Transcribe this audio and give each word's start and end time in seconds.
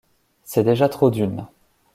C’est 0.45 0.63
déjà 0.63 0.89
trop 0.89 1.11
d’une. 1.11 1.45